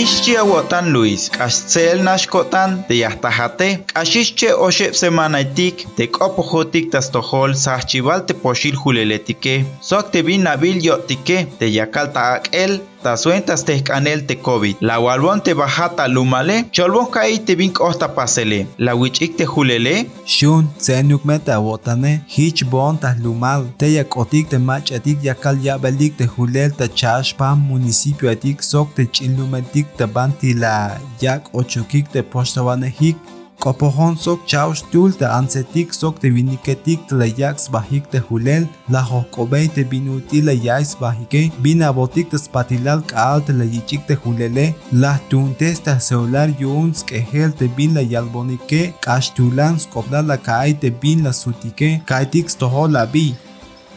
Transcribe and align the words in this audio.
triste. 0.00 0.19
Awotan 0.36 0.92
Luis, 0.92 1.28
k'axtzel 1.34 2.02
naxkotan 2.06 2.84
de 2.88 3.00
yahtajate, 3.02 3.68
k'axixche 3.90 4.50
oxep 4.66 4.94
semanaitik, 5.02 5.86
te 5.96 6.06
k'opojotik 6.14 6.90
tas 6.92 7.10
tojol 7.14 7.56
sajchival 7.64 8.26
te 8.26 8.34
poxil 8.42 8.76
juleletike, 8.82 9.54
sok 9.90 10.12
te 10.12 10.22
bin 10.26 10.46
nabil 10.48 10.78
yotike, 10.86 11.38
te 11.58 11.66
yakal 11.78 12.12
taak'el, 12.16 12.80
tasuentas 13.02 13.64
te 13.64 13.82
canel 13.82 14.26
te 14.26 14.36
COVID. 14.36 14.76
La 14.80 14.98
walbon 15.00 15.40
te 15.42 15.54
bajata 15.54 16.06
lumale, 16.08 16.64
cholbon 16.72 17.08
kai 17.12 17.38
te 17.44 17.56
vink 17.56 17.80
osta 17.80 18.08
pasele. 18.14 18.66
La 18.78 18.94
wichik 18.94 19.36
te 19.36 19.46
julele. 19.48 20.06
Shun, 20.26 20.68
senuk 20.78 21.24
meta 21.24 21.58
wotane, 21.60 22.20
hich 22.28 22.64
bon 22.70 22.98
ta 23.00 23.14
lumal. 23.22 23.66
Te 23.80 23.90
yak 23.94 24.16
otik 24.20 24.50
te 24.52 24.58
mach 24.58 24.92
atik 24.96 25.24
yakal 25.24 25.60
yabelik 25.64 26.16
te 26.18 26.28
julel 26.28 26.74
ta 26.76 26.88
chash 26.88 27.32
pam 27.36 27.60
municipio 27.70 28.30
atik 28.30 28.62
sok 28.62 28.94
te 28.96 29.06
chilumetik 29.06 29.96
te 29.96 30.06
banti 30.20 30.54
la 30.62 30.76
yak 31.24 31.52
ochukik 31.60 32.06
te 32.12 32.20
postawane 32.32 32.90
hik. 33.00 33.16
Kopohon 33.60 34.14
sok 34.16 34.46
chaus 34.48 34.80
tul 34.92 35.12
te 35.20 35.26
ansetik 35.28 35.90
sok 35.92 36.20
te 36.20 36.28
viniketik 36.32 37.02
te 37.08 37.16
layax 37.20 37.66
bahik 37.74 38.06
te 38.12 38.22
hulel, 38.28 38.64
la 38.88 39.02
hokobei 39.04 39.66
te 39.74 39.84
binuti 39.90 40.40
la 40.46 40.54
yais 40.66 40.94
bahike, 41.00 41.42
bina 41.64 41.90
botik 41.98 42.30
te 42.32 42.40
spatilal 42.40 43.02
kaal 43.10 43.44
te 43.44 43.52
layichik 43.58 44.06
te 44.08 44.16
hulele, 44.22 44.66
la 45.02 45.12
tuntes 45.28 45.84
te 45.84 45.98
celular 46.08 46.48
yuns 46.62 47.04
que 47.04 47.20
hel 47.32 47.52
te 47.52 47.68
bin 47.76 47.92
la 47.98 48.06
yalbonike, 48.14 48.94
kastulan 49.04 49.76
skobda 49.84 50.24
la 50.24 50.38
kai 50.48 50.72
bin 51.02 51.24
la 51.24 51.32
sutike, 51.42 52.00
kaitik 52.06 52.48
stoho 52.48 52.88
la 52.88 53.04
bi. 53.04 53.34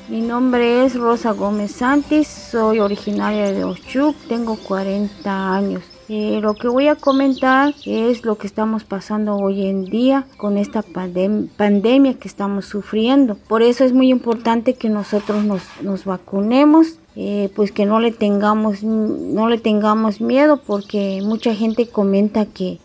Mi 0.10 0.20
nombre 0.20 0.86
es 0.86 0.94
Rosa 0.96 1.32
Gómez 1.32 1.72
Santis, 1.72 2.28
soy 2.28 2.80
originaria 2.80 3.54
de 3.54 3.64
Ochuc, 3.64 4.16
tengo 4.28 4.58
40 4.58 5.56
años. 5.56 5.93
Eh, 6.16 6.42
lo 6.42 6.54
que 6.54 6.68
voy 6.68 6.90
a 6.90 6.96
comentar 6.96 7.74
es 7.88 8.24
lo 8.24 8.38
que 8.38 8.46
estamos 8.46 8.84
pasando 8.84 9.36
hoy 9.36 9.66
en 9.66 9.86
día 9.86 10.28
con 10.38 10.60
esta 10.60 10.84
pandem 10.84 11.48
pandemia 11.48 12.20
que 12.20 12.28
estamos 12.28 12.66
sufriendo. 12.66 13.34
Por 13.48 13.64
eso 13.64 13.84
es 13.84 13.94
muy 13.94 14.12
importante 14.12 14.76
que 14.76 14.90
nosotros 14.90 15.44
nos, 15.44 16.06
vacunemos. 16.06 17.00
Eh, 17.16 17.50
pues 17.56 17.72
que 17.72 17.86
no 17.86 18.00
le 18.00 18.12
tengamos 18.12 18.82
no 18.82 19.48
le 19.48 19.60
tengamos 19.60 20.20
miedo 20.20 20.60
porque 20.66 21.22
mucha 21.24 21.54
gente 21.54 21.88
comenta 21.88 22.48
que 22.48 22.80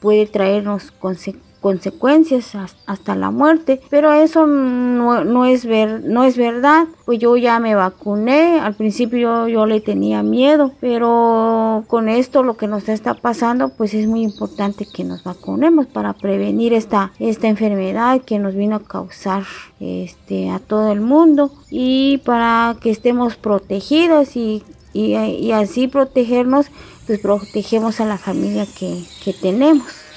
puede 0.00 0.24
traernos 0.26 0.90
consecuencias 0.90 1.47
consecuencias 1.60 2.54
hasta 2.86 3.14
la 3.16 3.30
muerte, 3.30 3.80
pero 3.90 4.12
eso 4.12 4.46
no, 4.46 5.24
no, 5.24 5.44
es 5.44 5.66
ver, 5.66 6.02
no 6.04 6.24
es 6.24 6.36
verdad, 6.36 6.86
pues 7.04 7.18
yo 7.18 7.36
ya 7.36 7.58
me 7.58 7.74
vacuné, 7.74 8.60
al 8.60 8.74
principio 8.74 9.48
yo, 9.48 9.66
le 9.66 9.80
tenía 9.80 10.22
miedo, 10.22 10.72
pero 10.80 11.84
con 11.88 12.08
esto 12.08 12.42
lo 12.42 12.56
que 12.56 12.68
nos 12.68 12.88
está 12.88 13.14
pasando, 13.14 13.70
pues 13.70 13.94
es 13.94 14.06
muy 14.06 14.22
importante 14.22 14.86
que 14.86 15.04
nos 15.04 15.24
vacunemos 15.24 15.86
para 15.86 16.12
prevenir 16.12 16.72
esta, 16.72 17.12
esta 17.18 17.48
enfermedad 17.48 18.20
que 18.22 18.38
nos 18.38 18.54
vino 18.54 18.76
a 18.76 18.84
causar 18.84 19.44
este, 19.80 20.50
a 20.50 20.60
todo 20.60 20.92
el 20.92 21.00
mundo 21.00 21.50
y 21.70 22.18
para 22.18 22.76
que 22.80 22.90
estemos 22.90 23.36
protegidos 23.36 24.36
y, 24.36 24.62
y, 24.92 25.14
y 25.16 25.52
así 25.52 25.88
protegernos, 25.88 26.66
pues 27.06 27.18
protegemos 27.20 28.00
a 28.00 28.04
la 28.04 28.18
familia 28.18 28.66
que, 28.78 29.02
que 29.24 29.32
tenemos. 29.32 30.07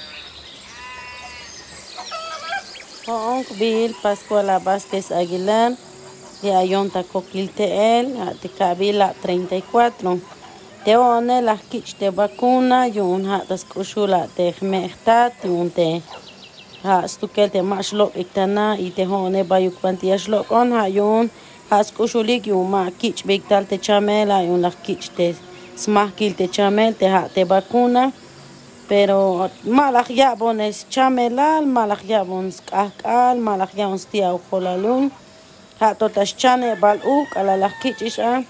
Bill 3.58 3.94
Pascuala 4.02 4.58
Vázquez 4.58 5.10
Aguilar, 5.12 5.72
de 6.42 6.54
Ayonta 6.54 7.02
Coquilteel, 7.04 8.14
de 8.42 8.48
Kabila 8.48 9.14
34. 9.22 10.18
Te 10.84 10.96
one 10.96 11.42
las 11.42 11.60
kich 11.62 11.96
de 11.98 12.10
vacuna, 12.10 12.88
yun 12.88 13.26
ha 13.26 13.42
das 13.48 13.64
kushula 13.64 14.26
te 14.36 14.54
mehtat, 14.60 15.32
yun 15.44 15.70
te 15.70 16.02
ha 16.82 17.06
stukel 17.06 17.50
te 17.50 17.62
mashlok 17.62 18.16
iktana, 18.16 18.76
y 18.78 18.90
te 18.90 19.06
one 19.06 19.44
bayuk 19.44 19.78
pantiashlok 19.80 20.50
on 20.50 20.72
ha 20.72 20.88
yun 20.88 21.30
ha 21.70 21.82
skushulik 21.84 22.46
yun 22.46 22.70
ma 22.70 22.90
kich 22.90 23.24
bigtal 23.24 23.64
te 23.66 23.78
chamela, 23.78 24.42
yun 24.42 24.60
las 24.62 24.74
kich 24.82 25.10
te 25.16 25.36
smahkil 25.76 26.34
te 26.34 26.48
chamel, 26.48 26.94
te 26.94 27.06
ha 27.06 27.28
te 27.28 27.44
vacuna. 27.44 28.10
Pero 28.88 29.50
malak 29.64 30.10
yabon 30.10 30.60
es 30.60 30.86
chamelal 30.88 31.66
malak 31.66 32.04
yabon 32.04 32.52
skakal 32.52 33.38
malak 33.38 33.72
yabon 33.74 33.98
stia 33.98 34.34
ujolalun 34.34 35.10
ha 35.80 35.94
totas 35.94 36.34
chane 36.36 36.76
bal 36.80 36.98
uk 37.04 37.36
ala 37.36 37.56
la 37.56 37.70
kichisha 37.80 38.44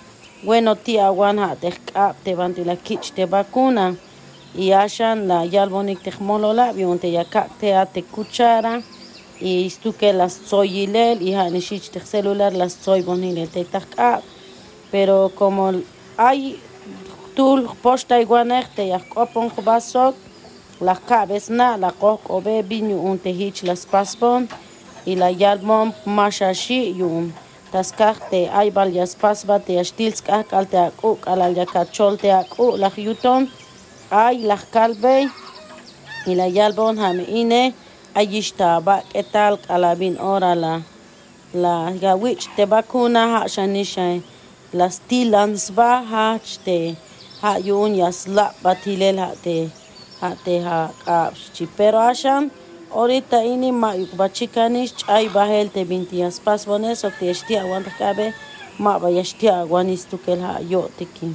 bueno 0.44 0.76
tia 0.76 1.12
wan 1.12 1.38
ha 1.38 1.56
te 2.24 2.34
banti 2.34 2.64
la 2.64 2.76
kich 2.76 3.12
te 3.12 3.24
vacuna 3.26 3.94
y 4.54 4.72
ashan 4.72 5.28
la 5.28 5.44
yalbonik 5.44 6.02
te 6.02 6.12
molola 6.20 6.72
bion 6.72 6.98
te 6.98 7.10
yakak 7.10 7.48
te 7.58 7.74
ate 7.74 8.02
cuchara 8.02 8.82
y 9.40 9.68
stuke 9.70 10.12
las 10.12 10.32
soyilel 10.32 11.22
y 11.22 11.34
ha 11.34 11.48
nishich 11.50 11.90
te 11.90 12.00
celular 12.00 12.52
las 12.52 12.72
soy 12.72 13.02
bonile 13.02 13.46
te 13.46 13.64
takap 13.64 14.22
pero 14.90 15.32
como 15.34 15.72
hay 16.16 16.60
tul 17.36 17.68
posta 17.82 18.18
iguaner 18.20 18.64
te 18.76 18.82
yakopon 18.92 19.48
basok 19.64 20.14
la 20.80 20.94
cabeza 21.08 21.76
la 21.76 21.90
coco 21.92 22.40
be 22.40 22.62
binu 22.62 22.96
un 23.08 23.18
te 23.18 23.30
hich 23.30 23.62
las 23.62 23.86
paspon 23.86 24.48
y 25.06 25.16
la 25.16 25.30
yalmon 25.30 25.92
mashashi 26.04 26.80
yun 26.98 27.32
taskarte 27.72 28.40
ay 28.58 28.70
bal 28.70 28.90
yas 28.92 29.14
pasba 29.22 29.56
te 29.66 29.78
astils 29.82 30.20
ka 30.26 30.42
kalte 30.50 30.78
aku 30.88 31.10
ala 31.30 31.48
ya 31.58 31.66
kachol 31.74 32.14
te 32.22 32.30
aku 32.42 32.66
la 32.82 32.90
yuton 32.96 33.42
ay 34.10 34.36
la 34.48 34.58
kalbe 34.74 35.16
y 36.30 36.32
la 36.34 36.46
yalbon 36.56 36.98
ham 37.02 37.18
ine 37.40 37.62
ayishta 38.14 38.80
ba 38.86 38.96
ketal 39.12 39.54
kalabin 39.66 40.16
ora 40.20 40.52
la 41.54 41.74
gawich 42.02 42.44
te 42.56 42.64
bakuna 42.72 43.22
ha 43.32 43.40
shanisha 43.54 44.20
las 44.78 44.94
tilans 45.08 45.70
ba 45.76 45.90
ha 46.10 46.26
te 46.64 46.78
ha 47.42 47.58
yun 47.58 47.94
yas 47.94 48.26
la 48.28 48.46
batilel 48.62 49.18
ha 49.18 49.30
te 49.44 49.56
hateha 50.20 50.78
kapchi 51.04 51.66
pero 51.76 51.98
ashan 51.98 52.50
ahorita 52.90 53.42
ini 53.54 53.70
ma 53.72 53.90
bachikanis 54.16 54.94
chay 54.94 55.28
bahel 55.28 55.68
te 55.74 55.84
bintias 55.84 56.38
pas 56.40 56.66
bones 56.66 57.04
o 57.04 57.10
te 57.18 57.30
esti 57.30 57.56
aguanta 57.62 57.90
cabe 57.98 58.26
ma 58.78 58.98
ba 58.98 59.08
yesti 59.10 59.48
aguanis 59.48 60.06
tu 60.10 60.18
kel 60.18 60.40
ha 60.40 60.60
yo 60.60 60.82
tiki 60.98 61.34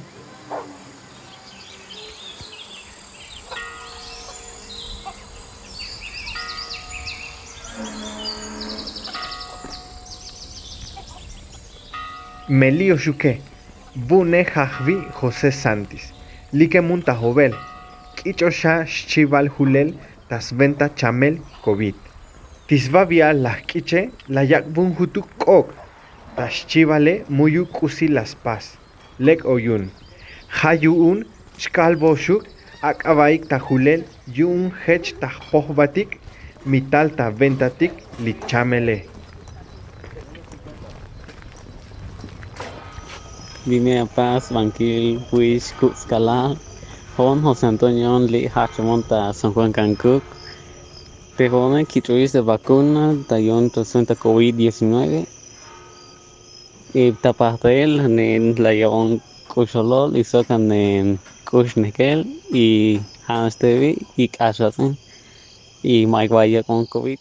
Melio 12.48 12.96
Shuke, 12.96 13.42
Bune 14.06 14.44
Jajvi 14.44 14.96
José 15.20 15.50
Santis, 15.50 16.12
Like 16.52 16.80
Munta 16.80 17.14
Jovel, 17.20 17.52
Kichosha 18.14 18.84
Chival 18.86 19.48
Julel 19.48 19.92
venta 20.52 20.88
Chamel 20.94 21.38
COVID. 21.64 21.94
Tisvavia 22.68 23.32
la 23.32 23.56
kiche 23.56 24.10
la 24.28 24.44
yakbun 24.44 24.94
hutu 24.94 25.22
kok. 25.38 25.74
Chivale 26.68 27.24
muyu 27.28 27.66
kusi 27.66 28.06
las 28.06 28.36
paz. 28.36 28.76
Lek 29.18 29.44
oyun. 29.44 29.90
Hayuun 30.48 31.24
chkalboshuk 31.58 32.44
akabaik 32.82 33.48
tajulel 33.48 34.04
yun 34.32 34.70
hech 34.86 35.18
tajpohbatik 35.18 36.20
mital 36.66 37.10
ta 37.16 37.30
ventatik 37.30 37.90
lichamele. 38.20 39.07
Vine 43.68 44.00
a 44.00 44.06
paz, 44.06 44.50
banquil, 44.50 45.20
wish, 45.30 45.74
kuskala, 45.78 46.56
Juan 47.18 47.42
José 47.42 47.66
Antonio 47.66 48.18
Li 48.18 48.48
Hachamonta 48.48 49.34
San 49.34 49.52
Juan 49.52 49.72
Cancún. 49.72 50.22
Tejone 51.36 51.84
Kitruis 51.84 52.32
de 52.32 52.40
vacuna, 52.40 53.14
Tayon 53.28 53.68
presenta 53.68 54.14
COVID-19. 54.14 55.26
Y 56.94 57.12
tapatel 57.12 58.00
en 58.18 58.54
la 58.62 58.72
yon 58.72 59.20
Kusholol 59.48 60.16
y 60.16 60.24
socan 60.24 60.72
en 60.72 61.18
Kushnekel 61.44 62.24
y 62.50 63.00
Hanstevi 63.26 63.98
y. 64.16 64.28
Y 65.82 66.06
Mike 66.06 66.32
Vaya 66.32 66.62
con 66.62 66.86
COVID. 66.86 67.18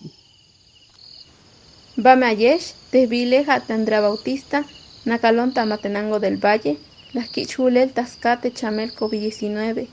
Bamayesh, 1.98 2.74
Desvile 2.92 3.44
Hatandra 3.46 4.00
Bautista, 4.00 4.64
Nacalón 5.08 5.54
Tamatenango 5.54 6.20
del 6.20 6.36
Valle, 6.36 6.78
las 7.14 7.30
Kichulel 7.30 7.94
Tascate 7.94 8.52
Chamel 8.52 8.94
COVID-19, 8.94 9.88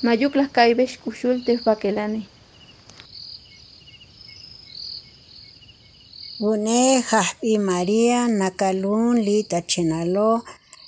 Mayuk 0.00 0.34
las 0.36 0.48
Caibesh 0.48 0.98
Kushul 1.00 1.44
Bakelane. 1.66 2.26
Une 6.40 7.02
Jaspi 7.02 7.58
María 7.58 8.26
Nakalun 8.26 9.22
Lita 9.22 9.66
Chenalo 9.66 10.42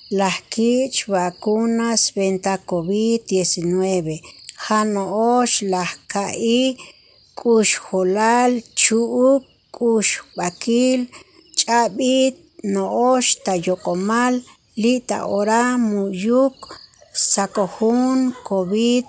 las 0.08 0.40
kich 0.48 1.06
vacunas 1.06 2.14
venta 2.14 2.58
COVID-19. 2.64 4.22
Hanoosh 4.68 5.62
las 5.62 5.98
kai 6.08 6.78
kush 7.34 7.76
holal 7.76 8.62
chuuk 8.74 9.44
kush 9.70 10.20
bakil 10.34 11.10
chabit 11.54 12.45
noosh 12.74 13.30
tayokomal 13.44 14.34
lita 14.82 15.18
ora 15.38 15.78
muyuk 15.78 16.58
sakohun 17.12 18.34
COVID 18.48 19.06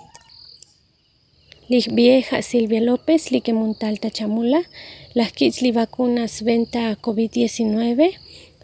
Lich 1.69 1.89
vieja 1.92 2.42
Silvia 2.42 2.80
López, 2.80 3.30
Lique 3.30 3.51
Muntalta 3.51 4.09
Chamula, 4.09 4.62
las 5.13 5.33
kitzli 5.33 5.74
vacunas 5.74 6.44
venta 6.44 6.95
COVID-19, 6.95 8.15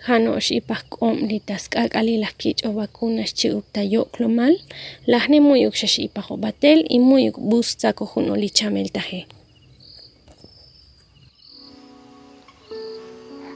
Hanosh 0.08 0.52
y 0.52 0.62
Pacom 0.62 1.18
Litaskakali 1.28 2.18
las 2.18 2.34
kich 2.34 2.66
o 2.66 2.72
vacunas 2.74 3.34
chiupta 3.34 3.84
yoklomal, 3.84 4.56
las 5.06 5.28
ne 5.28 5.42
muyuk 5.42 5.76
shashipa 5.76 6.24
batel 6.38 6.86
y 6.88 7.00
muyuk 7.00 7.38
busta 7.40 7.92
cojuno 7.92 8.38
lichamel. 8.38 8.90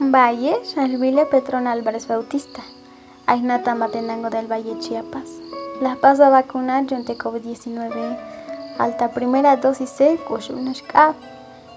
Valle, 0.00 0.60
Shalvile 0.64 1.26
Petrón 1.26 1.66
Álvarez 1.66 2.06
Bautista, 2.06 2.62
Ainata 3.26 3.74
Matenango 3.74 4.30
del 4.30 4.46
Valle 4.46 4.78
Chiapas. 4.78 5.28
Las 5.80 5.96
pasa 5.98 6.28
vacunar 6.28 6.86
yonte 6.86 7.18
COVID-19 7.18 8.16
alta 8.78 9.10
primera 9.10 9.56
dosis 9.56 9.98
de 9.98 10.16
kushunashka 10.18 11.14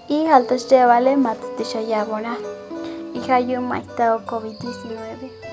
y 0.08 0.26
altas 0.26 0.68
llevale 0.68 1.16
matas 1.16 1.56
de 1.58 1.64
shayabora 1.64 2.36
y 3.12 3.30
hayu 3.30 3.60
maitao 3.60 4.24
COVID-19. 4.24 5.51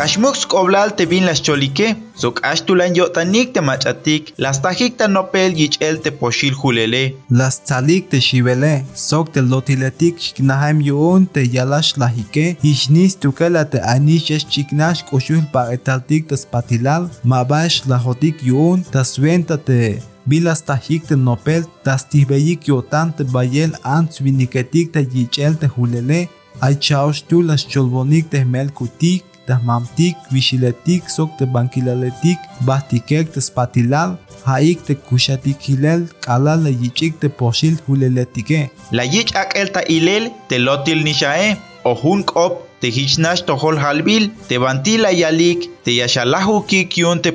Ashmux 0.00 0.46
koblal 0.46 0.94
te 0.96 1.04
bin 1.04 1.26
las 1.26 1.42
cholike, 1.44 1.90
sok 2.16 2.38
ashtulan 2.50 2.94
yotanik 2.96 3.50
te 3.52 3.60
machatik, 3.60 4.30
las 4.38 4.62
tajik 4.64 4.96
ta 4.96 5.08
nopel 5.08 5.52
yichel 5.52 6.00
te 6.00 6.10
poshil 6.10 6.54
julele. 6.54 7.02
Las 7.28 7.58
talik 7.68 8.08
te 8.08 8.16
shibele, 8.16 8.70
sok 8.96 9.28
te 9.34 9.42
lotiletik 9.44 10.16
shknahem 10.16 10.80
yoon 10.88 11.28
te 11.34 11.44
yalash 11.44 11.92
lahike, 12.00 12.56
ishnis 12.64 13.18
tukela 13.20 13.66
te 13.68 13.84
anish 13.94 14.32
es 14.38 14.48
chiknash 14.48 15.04
koshul 15.10 15.44
pa 15.52 15.68
etaltik 15.76 16.32
te 16.32 16.40
spatilal, 16.40 17.10
mabash 17.22 17.82
lahotik 17.84 18.40
yoon, 18.40 18.80
taswenta 18.96 19.60
te 19.60 19.98
bilas 20.24 20.64
tajik 20.64 21.10
te 21.12 21.16
nopel, 21.28 21.68
tas 21.84 22.08
tibeyik 22.08 22.72
yotan 22.72 23.12
te 23.12 23.28
bayel 23.36 23.76
ants 23.84 24.24
viniketik 24.24 24.94
te 24.96 25.04
yichel 25.04 25.60
te 25.60 25.68
julele, 25.68 26.30
ay 26.64 26.80
chaosh 26.80 27.20
tu 27.28 27.42
las 27.42 27.68
cholbonik 27.68 28.32
te 28.32 28.44
melkutik, 28.44 29.28
mamtik, 29.58 30.16
vixiletik, 30.30 31.08
sok 31.08 31.36
te 31.38 31.44
banquilaletik, 31.44 32.38
bastikek 32.68 33.32
te 33.34 33.40
spatilal, 33.40 34.16
haik 34.46 34.84
te 34.86 34.94
kushatik 34.94 35.60
hilel, 35.68 36.06
kala 36.26 36.56
la 36.56 36.70
yichik 36.70 37.18
te 37.20 37.28
poshil 37.28 37.76
huleletike. 37.86 38.70
La 38.92 39.04
yich 39.04 39.34
ak 39.34 39.56
el 39.56 39.72
ta 39.74 39.82
ilel 39.88 40.30
te 40.48 40.58
lotil 40.58 41.04
nishae, 41.04 41.56
o 41.84 41.94
hun 41.94 42.22
kop 42.22 42.62
te 42.80 42.88
hichnash 42.88 43.44
tohol 43.48 43.78
halbil, 43.78 44.30
te 44.48 44.58
bantila 44.58 45.12
yalik, 45.12 45.68
te 45.84 45.96
yashalahu 45.96 46.64
kik 46.66 46.96
yun 46.98 47.20
te 47.22 47.32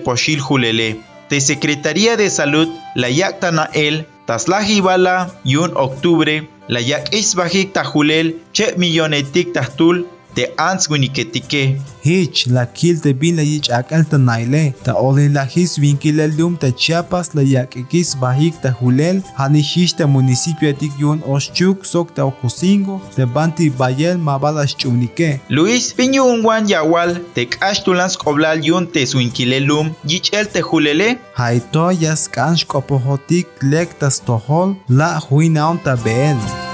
Secretaría 1.41 2.17
de 2.17 2.29
Salud, 2.29 2.69
la 2.95 3.09
yakta 3.09 3.51
na 3.51 3.69
el, 3.73 4.05
taslahi 4.25 4.81
bala, 4.81 5.31
yun 5.43 5.71
octubre, 5.75 6.47
la 6.67 6.81
yak 6.81 7.13
isbajik 7.13 7.73
tahulel, 7.73 8.41
che 8.53 8.73
millonetik 8.77 9.53
tahtul, 9.53 10.07
te 10.35 10.47
ans 10.57 10.87
winiketike. 10.89 11.77
Hich 12.05 12.45
la 12.51 12.65
kil 12.65 12.99
te 13.01 13.13
bin 13.17 13.39
la 13.39 13.45
yich 13.47 13.71
akal 13.73 14.03
ta 14.05 14.17
naile, 14.21 14.73
ta 14.83 14.93
ole 15.01 15.27
la 15.33 15.45
his 15.45 15.77
vinkilel 15.81 16.35
lum 16.37 16.57
ta 16.61 16.69
Chiapas 16.71 17.31
la 17.33 17.41
yak 17.41 17.77
ekis 17.81 18.13
bahik 18.21 18.59
ta 18.61 18.73
hulel, 18.79 19.21
hanishish 19.39 19.95
ta 19.97 20.05
municipio 20.07 20.69
atik 20.69 20.99
yun 20.99 21.23
oschuk 21.25 21.85
sok 21.85 22.13
ta 22.15 22.27
okosingo, 22.29 22.99
te 23.15 23.25
banti 23.25 23.69
bayel 23.69 24.17
mabala 24.17 24.67
chunike. 24.67 25.39
Luis, 25.49 25.93
piñu 25.97 26.27
unwan 26.33 26.69
yawal, 26.69 27.17
te 27.33 27.47
kashtulans 27.55 28.17
koblal 28.17 28.61
yun 28.63 28.85
te 28.87 29.05
swinkilelum, 29.05 29.95
yich 30.05 30.33
el 30.33 30.51
te 30.51 30.61
hulele? 30.61 31.15
Haito 31.39 31.89
yas 32.03 32.27
kansh 32.27 32.67
kopohotik 32.67 33.47
lek 33.61 33.97
tas 33.99 34.21
tohol, 34.27 34.75
la 34.89 35.15
huinaon 35.29 35.81
ta 35.83 35.95
beel. 35.95 36.64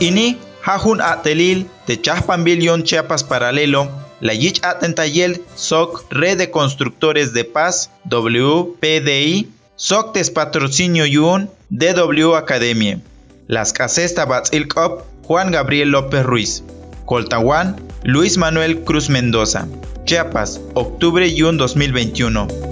Ini 0.00 0.40
hajun 0.64 1.04
atelil 1.04 1.68
te 1.84 2.00
chaspan 2.00 2.40
billion 2.40 2.84
Chiapas 2.88 3.20
paralelo, 3.20 3.84
la 4.24 4.32
yich 4.32 4.64
atentayel 4.64 5.44
SOC 5.54 6.08
Red 6.08 6.38
de 6.38 6.50
Constructores 6.50 7.34
de 7.34 7.44
Paz 7.44 7.90
WPDI, 8.08 9.52
SOC 9.76 10.14
Tes 10.14 10.30
Patrocinio 10.30 11.04
Yun 11.04 11.50
DW 11.68 12.34
Academia, 12.34 12.98
Las 13.46 13.74
Cases 13.74 14.14
Tabatzil 14.14 14.68
Cop 14.68 15.04
Juan 15.28 15.52
Gabriel 15.52 15.90
López 15.90 16.24
Ruiz, 16.24 16.64
Coltawan 17.04 17.76
Luis 18.02 18.38
Manuel 18.38 18.80
Cruz 18.84 19.10
Mendoza, 19.10 19.68
Chiapas, 20.06 20.62
octubre 20.72 21.26
y 21.26 21.40
2021. 21.40 22.69